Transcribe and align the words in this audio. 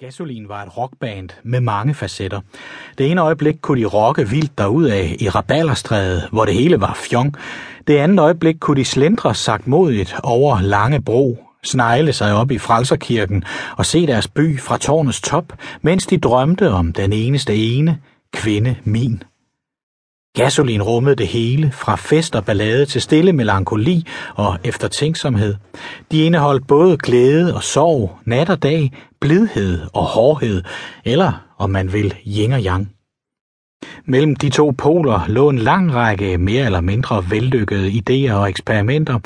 Gasolin 0.00 0.48
var 0.48 0.62
et 0.62 0.76
rockband 0.76 1.28
med 1.42 1.60
mange 1.60 1.94
facetter. 1.94 2.40
Det 2.98 3.10
ene 3.10 3.20
øjeblik 3.20 3.54
kunne 3.60 3.80
de 3.80 3.86
rocke 3.86 4.28
vildt 4.28 4.58
derudad 4.58 5.08
i 5.20 5.28
Raballerstræde, 5.28 6.28
hvor 6.32 6.44
det 6.44 6.54
hele 6.54 6.80
var 6.80 6.94
fjong. 6.94 7.34
Det 7.86 7.98
andet 7.98 8.22
øjeblik 8.22 8.56
kunne 8.60 8.76
de 8.76 8.84
slendre 8.84 9.34
sagt 9.34 9.66
modigt 9.66 10.14
over 10.22 10.60
Lange 10.60 11.02
Bro, 11.02 11.38
snegle 11.64 12.12
sig 12.12 12.34
op 12.34 12.50
i 12.50 12.58
Frelserkirken 12.58 13.44
og 13.76 13.86
se 13.86 14.06
deres 14.06 14.28
by 14.28 14.60
fra 14.60 14.78
tårnets 14.78 15.20
top, 15.20 15.52
mens 15.82 16.06
de 16.06 16.18
drømte 16.18 16.70
om 16.70 16.92
den 16.92 17.12
eneste 17.12 17.54
ene, 17.54 18.00
kvinde 18.32 18.76
min. 18.84 19.22
Gasolin 20.36 20.82
rummede 20.82 21.16
det 21.16 21.26
hele, 21.26 21.72
fra 21.72 21.96
fest 21.96 22.36
og 22.36 22.44
ballade 22.44 22.86
til 22.86 23.02
stille 23.02 23.32
melankoli 23.32 24.06
og 24.34 24.58
eftertænksomhed. 24.64 25.54
De 26.12 26.24
indeholdt 26.24 26.66
både 26.66 26.96
glæde 26.96 27.54
og 27.54 27.62
sorg, 27.62 28.18
nat 28.24 28.50
og 28.50 28.62
dag, 28.62 28.92
blidhed 29.20 29.80
og 29.92 30.04
hårdhed, 30.04 30.62
eller 31.04 31.32
om 31.58 31.70
man 31.70 31.92
vil, 31.92 32.14
yin 32.26 32.52
og 32.52 32.60
yang. 32.60 32.92
Mellem 34.04 34.36
de 34.36 34.50
to 34.50 34.70
poler 34.78 35.20
lå 35.28 35.48
en 35.48 35.58
lang 35.58 35.94
række 35.94 36.38
mere 36.38 36.64
eller 36.64 36.80
mindre 36.80 37.30
vellykkede 37.30 37.88
idéer 37.88 38.32
og 38.32 38.48
eksperimenter, 38.48 39.18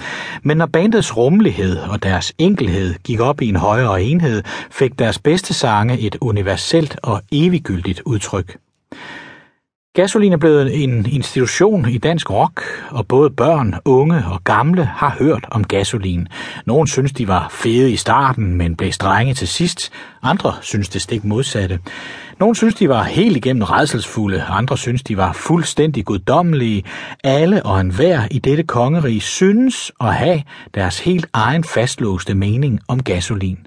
men 0.43 0.57
når 0.57 0.66
bandets 0.66 1.16
rummelighed 1.16 1.77
og 1.77 2.02
deres 2.02 2.33
enkelhed 2.38 2.95
gik 3.05 3.21
op 3.21 3.43
i 3.43 3.49
en 3.49 3.57
højere 3.57 4.02
enhed, 4.02 4.43
fik 4.71 4.99
deres 4.99 5.19
bedste 5.19 5.55
sange 5.55 5.99
et 5.99 6.16
universelt 6.21 6.99
og 7.02 7.23
eviggyldigt 7.33 8.02
udtryk. 8.07 8.57
Gasolin 9.95 10.33
er 10.33 10.37
blevet 10.37 10.85
en 10.85 11.07
institution 11.07 11.89
i 11.89 11.99
dansk 11.99 12.30
rock, 12.30 12.62
og 12.91 13.07
både 13.09 13.30
børn, 13.30 13.75
unge 13.85 14.25
og 14.33 14.45
gamle 14.45 14.85
har 14.85 15.16
hørt 15.19 15.45
om 15.51 15.65
gasolin. 15.65 16.29
Nogle 16.66 16.89
synes, 16.89 17.13
de 17.13 17.29
var 17.29 17.49
fede 17.51 17.93
i 17.93 17.97
starten, 17.97 18.55
men 18.55 18.77
blev 18.77 18.93
strenge 18.93 19.35
til 19.35 19.49
sidst. 19.49 19.93
Andre 20.23 20.55
synes 20.63 20.89
det 20.89 21.03
stik 21.03 21.25
modsatte. 21.25 21.79
Nogle 22.41 22.57
synes, 22.57 22.75
de 22.75 22.89
var 22.89 23.03
helt 23.03 23.37
igennem 23.37 23.63
redselsfulde. 23.63 24.43
Andre 24.43 24.79
synes, 24.79 25.02
de 25.02 25.16
var 25.16 25.33
fuldstændig 25.33 26.05
guddommelige. 26.05 26.85
Alle 27.24 27.66
og 27.66 27.80
enhver 27.80 28.29
i 28.30 28.38
dette 28.38 28.63
kongerige 28.63 29.21
synes 29.21 29.93
at 30.01 30.15
have 30.15 30.43
deres 30.74 31.01
helt 31.01 31.27
egen 31.33 31.65
fastlåste 31.65 32.35
mening 32.35 32.80
om 32.88 33.02
gasolin. 33.02 33.66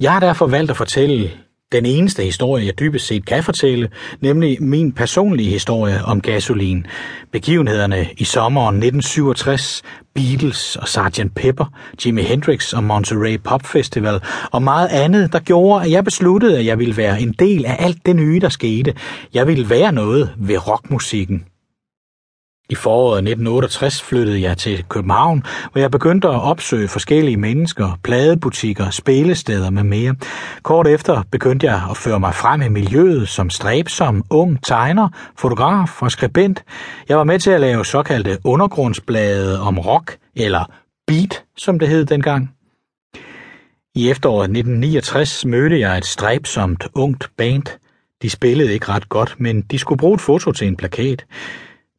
Jeg 0.00 0.12
har 0.12 0.20
derfor 0.20 0.46
valgt 0.46 0.70
at 0.70 0.76
fortælle 0.76 1.30
den 1.72 1.86
eneste 1.86 2.22
historie, 2.22 2.66
jeg 2.66 2.78
dybest 2.78 3.06
set 3.06 3.26
kan 3.26 3.42
fortælle, 3.42 3.88
nemlig 4.20 4.62
min 4.62 4.92
personlige 4.92 5.50
historie 5.50 6.04
om 6.04 6.20
gasolin. 6.20 6.86
Begivenhederne 7.32 8.06
i 8.18 8.24
sommeren 8.24 8.74
1967, 8.74 9.82
Beatles 10.14 10.76
og 10.76 10.88
Sgt. 10.88 11.34
Pepper, 11.34 11.64
Jimi 12.04 12.22
Hendrix 12.22 12.72
og 12.72 12.84
Monterey 12.84 13.38
Pop 13.44 13.66
Festival 13.66 14.20
og 14.52 14.62
meget 14.62 14.88
andet, 14.88 15.32
der 15.32 15.38
gjorde, 15.38 15.84
at 15.84 15.90
jeg 15.90 16.04
besluttede, 16.04 16.58
at 16.58 16.66
jeg 16.66 16.78
ville 16.78 16.96
være 16.96 17.20
en 17.20 17.32
del 17.38 17.66
af 17.66 17.76
alt 17.78 18.06
det 18.06 18.16
nye, 18.16 18.40
der 18.40 18.48
skete. 18.48 18.94
Jeg 19.34 19.46
ville 19.46 19.70
være 19.70 19.92
noget 19.92 20.30
ved 20.36 20.68
rockmusikken. 20.68 21.44
I 22.72 22.74
foråret 22.74 23.18
1968 23.18 24.02
flyttede 24.02 24.42
jeg 24.42 24.58
til 24.58 24.84
København, 24.88 25.42
hvor 25.72 25.80
jeg 25.80 25.90
begyndte 25.90 26.28
at 26.28 26.42
opsøge 26.42 26.88
forskellige 26.88 27.36
mennesker, 27.36 27.98
pladebutikker, 28.04 28.90
spillesteder 28.90 29.70
med 29.70 29.82
mere. 29.82 30.14
Kort 30.62 30.86
efter 30.86 31.22
begyndte 31.30 31.66
jeg 31.66 31.82
at 31.90 31.96
føre 31.96 32.20
mig 32.20 32.34
frem 32.34 32.62
i 32.62 32.68
miljøet 32.68 33.28
som 33.28 33.50
stræbsom, 33.50 34.24
ung 34.30 34.64
tegner, 34.64 35.08
fotograf 35.38 36.02
og 36.02 36.10
skribent. 36.10 36.64
Jeg 37.08 37.18
var 37.18 37.24
med 37.24 37.38
til 37.38 37.50
at 37.50 37.60
lave 37.60 37.84
såkaldte 37.84 38.38
undergrundsblade 38.44 39.60
om 39.60 39.78
rock, 39.78 40.16
eller 40.36 40.64
beat, 41.06 41.44
som 41.56 41.78
det 41.78 41.88
hed 41.88 42.04
dengang. 42.04 42.50
I 43.94 44.10
efteråret 44.10 44.44
1969 44.44 45.44
mødte 45.44 45.80
jeg 45.80 45.98
et 45.98 46.06
stræbsomt, 46.06 46.86
ungt 46.94 47.30
band. 47.36 47.78
De 48.22 48.30
spillede 48.30 48.72
ikke 48.72 48.88
ret 48.88 49.08
godt, 49.08 49.34
men 49.38 49.62
de 49.62 49.78
skulle 49.78 49.98
bruge 49.98 50.14
et 50.14 50.20
foto 50.20 50.52
til 50.52 50.66
en 50.66 50.76
plakat. 50.76 51.24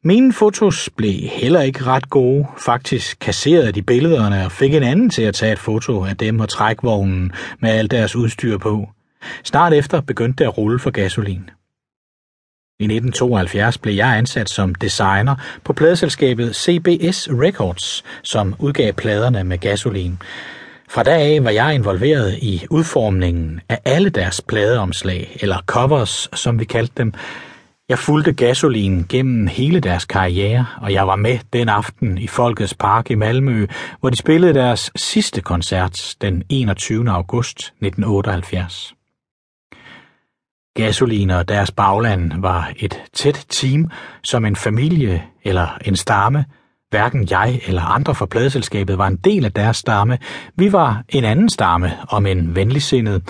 Mine 0.06 0.32
fotos 0.32 0.90
blev 0.96 1.14
heller 1.32 1.60
ikke 1.60 1.84
ret 1.84 2.10
gode. 2.10 2.46
Faktisk 2.58 3.18
kasserede 3.20 3.72
de 3.72 3.82
billederne 3.82 4.44
og 4.44 4.52
fik 4.52 4.74
en 4.74 4.82
anden 4.82 5.10
til 5.10 5.22
at 5.22 5.34
tage 5.34 5.52
et 5.52 5.58
foto 5.58 6.04
af 6.04 6.16
dem 6.16 6.40
og 6.40 6.48
trækvognen 6.48 7.32
med 7.58 7.70
alt 7.70 7.90
deres 7.90 8.16
udstyr 8.16 8.58
på. 8.58 8.88
Snart 9.44 9.72
efter 9.72 10.00
begyndte 10.00 10.44
det 10.44 10.50
at 10.50 10.58
rulle 10.58 10.78
for 10.78 10.90
gasolin. 10.90 11.50
I 12.80 12.84
1972 12.84 13.78
blev 13.78 13.94
jeg 13.94 14.16
ansat 14.16 14.48
som 14.48 14.74
designer 14.74 15.36
på 15.64 15.72
pladeselskabet 15.72 16.56
CBS 16.56 17.28
Records, 17.30 18.04
som 18.22 18.54
udgav 18.58 18.92
pladerne 18.92 19.44
med 19.44 19.58
gasolin. 19.58 20.18
Fra 20.88 21.02
da 21.02 21.10
af 21.10 21.44
var 21.44 21.50
jeg 21.50 21.74
involveret 21.74 22.38
i 22.42 22.66
udformningen 22.70 23.60
af 23.68 23.78
alle 23.84 24.10
deres 24.10 24.40
pladeomslag, 24.40 25.36
eller 25.40 25.58
covers, 25.66 26.28
som 26.34 26.58
vi 26.60 26.64
kaldte 26.64 26.92
dem, 26.96 27.12
jeg 27.88 27.98
fulgte 27.98 28.32
gasolin 28.32 29.06
gennem 29.08 29.46
hele 29.46 29.80
deres 29.80 30.04
karriere, 30.04 30.66
og 30.80 30.92
jeg 30.92 31.06
var 31.06 31.16
med 31.16 31.38
den 31.52 31.68
aften 31.68 32.18
i 32.18 32.26
Folkets 32.26 32.74
Park 32.74 33.10
i 33.10 33.14
Malmø, 33.14 33.66
hvor 34.00 34.10
de 34.10 34.16
spillede 34.16 34.54
deres 34.54 34.90
sidste 34.96 35.40
koncert 35.40 36.16
den 36.20 36.42
21. 36.48 37.10
august 37.10 37.58
1978. 37.58 38.94
Gasolin 40.76 41.30
og 41.30 41.48
deres 41.48 41.70
bagland 41.70 42.32
var 42.40 42.72
et 42.76 43.02
tæt 43.12 43.46
team, 43.48 43.90
som 44.22 44.44
en 44.44 44.56
familie 44.56 45.24
eller 45.42 45.78
en 45.84 45.96
stamme. 45.96 46.44
Hverken 46.90 47.28
jeg 47.30 47.60
eller 47.66 47.82
andre 47.82 48.14
fra 48.14 48.26
pladeselskabet 48.26 48.98
var 48.98 49.06
en 49.06 49.16
del 49.16 49.44
af 49.44 49.52
deres 49.52 49.76
stamme. 49.76 50.18
Vi 50.56 50.72
var 50.72 51.02
en 51.08 51.24
anden 51.24 51.48
stamme, 51.48 51.92
om 52.08 52.26
en 52.26 52.54
venligsindet, 52.54 53.22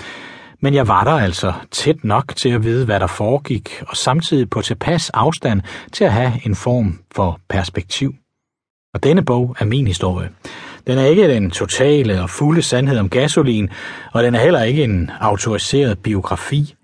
men 0.65 0.73
jeg 0.73 0.87
var 0.87 1.03
der 1.03 1.11
altså 1.11 1.53
tæt 1.71 2.03
nok 2.03 2.35
til 2.35 2.49
at 2.49 2.63
vide, 2.63 2.85
hvad 2.85 2.99
der 2.99 3.07
foregik, 3.07 3.83
og 3.87 3.97
samtidig 3.97 4.49
på 4.49 4.61
tilpas 4.61 5.09
afstand 5.09 5.61
til 5.93 6.03
at 6.03 6.13
have 6.13 6.33
en 6.45 6.55
form 6.55 6.99
for 7.15 7.39
perspektiv. 7.49 8.15
Og 8.93 9.03
denne 9.03 9.25
bog 9.25 9.55
er 9.59 9.65
min 9.65 9.87
historie. 9.87 10.29
Den 10.87 10.97
er 10.97 11.05
ikke 11.05 11.33
den 11.33 11.51
totale 11.51 12.21
og 12.21 12.29
fulde 12.29 12.61
sandhed 12.61 12.97
om 12.97 13.09
gasolin, 13.09 13.69
og 14.13 14.23
den 14.23 14.35
er 14.35 14.39
heller 14.39 14.63
ikke 14.63 14.83
en 14.83 15.11
autoriseret 15.19 15.99
biografi. 15.99 16.75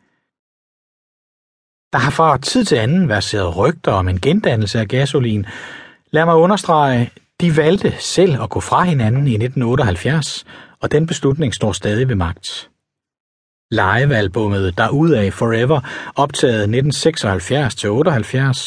Der 1.94 1.98
har 1.98 2.12
fra 2.12 2.38
tid 2.38 2.66
til 2.66 2.75
anden 2.75 3.09
været 3.09 3.58
rygter 3.58 3.92
om 3.92 4.08
en 4.08 4.19
gendannelse 4.19 4.80
af 4.80 4.88
gasolin. 4.88 5.46
Lad 6.12 6.25
mig 6.25 6.36
understrege, 6.36 7.12
de 7.42 7.58
valgte 7.58 7.94
selv 8.00 8.42
at 8.42 8.50
gå 8.50 8.59
fra 8.59 8.84
hinanden 8.84 9.28
i 9.28 9.34
1978, 9.34 10.46
og 10.81 10.92
den 10.92 11.08
beslutning 11.08 11.53
står 11.53 11.72
stadig 11.72 12.08
ved 12.08 12.16
magt. 12.16 12.70
Live-albummet 13.71 14.77
Derudaf 14.77 15.33
Forever, 15.33 15.79
optaget 16.15 16.63
1976-78 16.63 16.67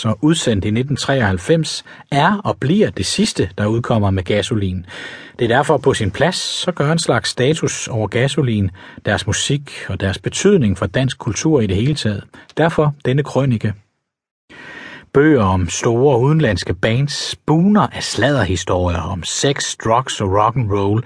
og 0.09 0.19
udsendt 0.23 0.65
i 0.65 0.69
1993, 0.69 1.85
er 2.11 2.41
og 2.45 2.57
bliver 2.61 2.91
det 2.91 3.07
sidste, 3.07 3.51
der 3.59 3.67
udkommer 3.67 4.11
med 4.11 4.23
gasolin. 4.23 4.87
Det 5.39 5.45
er 5.45 5.57
derfor 5.57 5.77
på 5.77 5.95
sin 5.95 6.11
plads, 6.11 6.37
så 6.37 6.73
gør 6.73 6.93
en 6.93 6.99
slags 6.99 7.31
status 7.31 7.89
over 7.89 8.07
gasolin, 8.07 8.71
deres 9.05 9.27
musik 9.27 9.73
og 9.89 10.01
deres 10.01 10.19
betydning 10.19 10.79
for 10.79 10.87
dansk 10.87 11.19
kultur 11.19 11.61
i 11.61 11.67
det 11.67 11.77
hele 11.77 11.95
taget. 11.95 12.25
Derfor 12.57 12.95
denne 13.05 13.23
krønike. 13.23 13.75
Bøger 15.13 15.45
om 15.45 15.69
store 15.69 16.21
udenlandske 16.21 16.75
bands 16.75 17.37
buner 17.47 17.87
af 17.93 18.03
sladderhistorier 18.03 19.01
om 19.01 19.23
sex, 19.23 19.77
drugs 19.85 20.21
og 20.21 20.33
rock 20.33 20.57
and 20.57 20.73
roll. 20.73 21.05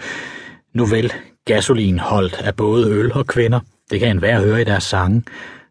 Nu 0.75 0.86
vel, 0.86 1.12
gasolin 1.44 1.98
holdt 1.98 2.34
af 2.34 2.56
både 2.56 2.91
øl 2.91 3.12
og 3.12 3.26
kvinder– 3.26 3.60
det 3.91 4.00
kan 4.00 4.10
enhver 4.10 4.41
høre 4.41 4.60
i 4.60 4.65
deres 4.65 4.82
sange. 4.84 5.22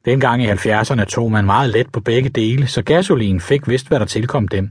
Dengang 0.06 0.44
i 0.44 0.48
70'erne 0.48 1.04
tog 1.04 1.32
man 1.32 1.46
meget 1.46 1.70
let 1.70 1.92
på 1.92 2.00
begge 2.00 2.30
dele, 2.30 2.68
så 2.68 2.82
gasolin 2.82 3.40
fik 3.40 3.68
vist, 3.68 3.88
hvad 3.88 4.00
der 4.00 4.06
tilkom 4.06 4.48
dem. 4.48 4.70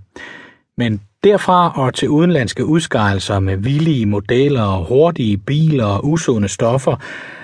Men 0.76 1.00
derfra 1.24 1.72
og 1.80 1.94
til 1.94 2.08
udenlandske 2.08 2.64
udskejelser 2.64 3.40
med 3.40 3.56
villige 3.56 4.06
modeller 4.06 4.62
og 4.62 4.84
hurtige 4.84 5.36
biler 5.36 5.84
og 5.84 6.08
usunde 6.08 6.48
stoffer, 6.48 6.96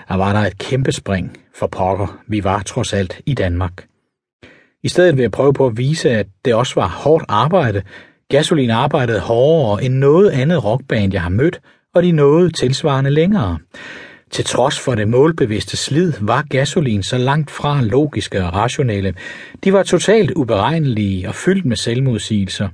der 0.09 0.15
var 0.15 0.33
der 0.33 0.41
et 0.41 0.59
kæmpe 0.59 0.93
spring 0.93 1.37
for 1.55 1.67
pokker. 1.67 2.19
Vi 2.27 2.45
var 2.45 2.63
trods 2.63 2.93
alt 2.93 3.21
i 3.27 3.35
Danmark. 3.35 3.87
I 4.83 4.89
stedet 4.89 5.17
vil 5.17 5.23
jeg 5.23 5.31
prøve 5.31 5.53
på 5.53 5.67
at 5.67 5.77
vise, 5.77 6.11
at 6.11 6.27
det 6.45 6.55
også 6.55 6.75
var 6.75 6.89
hårdt 6.89 7.25
arbejde. 7.29 7.83
Gasolin 8.29 8.71
arbejdede 8.71 9.21
hårdere 9.21 9.85
end 9.85 9.95
noget 9.95 10.31
andet 10.31 10.65
rockband, 10.65 11.13
jeg 11.13 11.23
har 11.23 11.31
mødt, 11.31 11.61
og 11.95 12.03
de 12.03 12.13
nåede 12.13 12.51
tilsvarende 12.51 13.11
længere. 13.11 13.59
Til 14.33 14.45
trods 14.45 14.81
for 14.81 14.95
det 14.95 15.09
målbevidste 15.09 15.77
slid 15.77 16.13
var 16.21 16.43
gasolin 16.51 17.03
så 17.03 17.19
langt 17.19 17.51
fra 17.51 17.83
logiske 17.83 18.45
og 18.45 18.55
rationelle. 18.55 19.15
De 19.65 19.73
var 19.73 19.83
totalt 19.83 20.31
uberegnelige 20.31 21.29
og 21.29 21.35
fyldt 21.35 21.65
med 21.65 21.77
selvmodsigelser. 21.77 22.69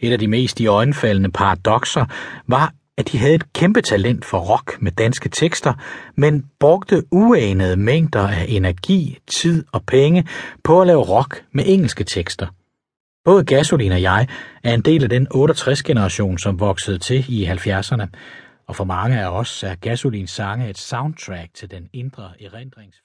Et 0.00 0.12
af 0.12 0.18
de 0.18 0.28
mest 0.28 0.60
i 0.60 0.66
øjenfaldende 0.66 1.30
paradoxer 1.30 2.04
var, 2.46 2.72
at 2.98 3.12
de 3.12 3.18
havde 3.18 3.34
et 3.34 3.52
kæmpe 3.52 3.82
talent 3.82 4.24
for 4.24 4.38
rock 4.38 4.82
med 4.82 4.92
danske 4.92 5.28
tekster, 5.28 5.72
men 6.16 6.44
brugte 6.60 7.02
uanede 7.10 7.76
mængder 7.76 8.28
af 8.28 8.44
energi, 8.48 9.18
tid 9.26 9.64
og 9.72 9.82
penge 9.86 10.26
på 10.64 10.80
at 10.80 10.86
lave 10.86 11.02
rock 11.02 11.44
med 11.52 11.64
engelske 11.66 12.04
tekster. 12.04 12.46
Både 13.24 13.44
Gasolin 13.44 13.92
og 13.92 14.02
jeg 14.02 14.26
er 14.64 14.74
en 14.74 14.80
del 14.80 15.02
af 15.02 15.08
den 15.08 15.28
68-generation, 15.34 16.38
som 16.38 16.60
voksede 16.60 16.98
til 16.98 17.24
i 17.28 17.46
70'erne. 17.46 18.06
Og 18.68 18.76
for 18.76 18.84
mange 18.84 19.20
af 19.20 19.28
os 19.28 19.62
er 19.62 19.74
Gasolins 19.74 20.30
sange 20.30 20.70
et 20.70 20.78
soundtrack 20.78 21.54
til 21.54 21.70
den 21.70 21.88
indre 21.92 22.42
erindrings 22.42 23.02